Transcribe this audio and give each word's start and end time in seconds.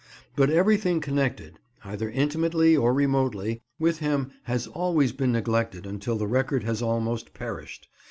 But 0.35 0.49
everything 0.49 0.99
connected, 0.99 1.59
either 1.85 2.09
intimately 2.09 2.75
or 2.75 2.91
remotely, 2.91 3.61
with 3.77 3.99
him 3.99 4.31
has 4.45 4.65
always 4.65 5.11
been 5.11 5.31
neglected 5.31 5.85
until 5.85 6.15
the 6.17 6.25
record 6.25 6.63
has 6.63 6.81
almost 6.81 7.35
perished. 7.35 7.87